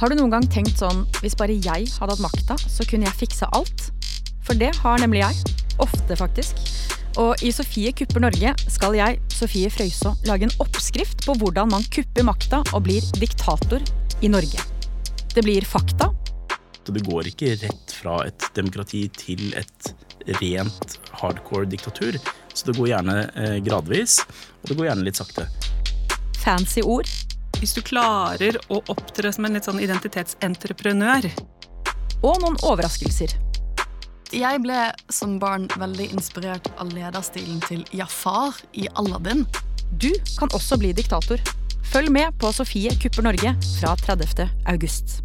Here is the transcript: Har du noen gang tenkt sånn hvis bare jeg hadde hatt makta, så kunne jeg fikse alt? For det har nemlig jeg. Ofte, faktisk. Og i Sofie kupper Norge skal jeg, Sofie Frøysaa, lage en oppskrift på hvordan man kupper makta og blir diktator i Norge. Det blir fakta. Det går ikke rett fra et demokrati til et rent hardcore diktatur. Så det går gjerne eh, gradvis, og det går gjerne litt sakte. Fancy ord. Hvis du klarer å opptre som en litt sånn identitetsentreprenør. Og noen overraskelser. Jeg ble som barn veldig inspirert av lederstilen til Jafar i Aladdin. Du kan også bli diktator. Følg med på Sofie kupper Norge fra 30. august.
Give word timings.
Har 0.00 0.08
du 0.08 0.16
noen 0.16 0.32
gang 0.32 0.46
tenkt 0.48 0.78
sånn 0.80 1.02
hvis 1.20 1.34
bare 1.36 1.52
jeg 1.60 1.90
hadde 1.92 2.14
hatt 2.14 2.22
makta, 2.24 2.54
så 2.56 2.86
kunne 2.88 3.04
jeg 3.04 3.18
fikse 3.18 3.44
alt? 3.52 3.90
For 4.40 4.56
det 4.56 4.70
har 4.78 5.02
nemlig 5.02 5.20
jeg. 5.20 5.52
Ofte, 5.84 6.16
faktisk. 6.16 6.56
Og 7.20 7.42
i 7.44 7.50
Sofie 7.52 7.92
kupper 7.92 8.24
Norge 8.24 8.54
skal 8.72 8.96
jeg, 8.96 9.18
Sofie 9.28 9.68
Frøysaa, 9.68 10.14
lage 10.24 10.48
en 10.48 10.56
oppskrift 10.64 11.26
på 11.26 11.36
hvordan 11.42 11.68
man 11.74 11.84
kupper 11.92 12.24
makta 12.24 12.62
og 12.70 12.86
blir 12.88 13.04
diktator 13.20 13.84
i 14.24 14.32
Norge. 14.32 14.64
Det 15.36 15.44
blir 15.44 15.68
fakta. 15.68 16.08
Det 16.88 17.04
går 17.04 17.28
ikke 17.34 17.58
rett 17.60 17.92
fra 18.00 18.22
et 18.24 18.48
demokrati 18.56 19.04
til 19.20 19.50
et 19.52 19.92
rent 20.40 20.96
hardcore 21.20 21.68
diktatur. 21.68 22.16
Så 22.56 22.70
det 22.70 22.80
går 22.80 22.94
gjerne 22.94 23.18
eh, 23.36 23.58
gradvis, 23.68 24.22
og 24.62 24.72
det 24.72 24.80
går 24.80 24.94
gjerne 24.94 25.10
litt 25.10 25.20
sakte. 25.20 25.50
Fancy 26.40 26.80
ord. 26.80 27.19
Hvis 27.60 27.74
du 27.76 27.82
klarer 27.84 28.56
å 28.72 28.78
opptre 28.88 29.28
som 29.36 29.44
en 29.44 29.58
litt 29.58 29.66
sånn 29.68 29.82
identitetsentreprenør. 29.84 31.28
Og 32.24 32.40
noen 32.40 32.56
overraskelser. 32.64 33.36
Jeg 34.32 34.62
ble 34.64 34.86
som 35.12 35.36
barn 35.42 35.66
veldig 35.76 36.08
inspirert 36.14 36.70
av 36.80 36.92
lederstilen 36.94 37.60
til 37.66 37.84
Jafar 37.92 38.56
i 38.72 38.86
Aladdin. 38.96 39.44
Du 40.00 40.08
kan 40.38 40.52
også 40.56 40.80
bli 40.80 40.94
diktator. 40.96 41.42
Følg 41.90 42.12
med 42.14 42.38
på 42.40 42.52
Sofie 42.54 42.94
kupper 43.02 43.28
Norge 43.28 43.56
fra 43.80 43.96
30. 44.06 44.46
august. 44.70 45.20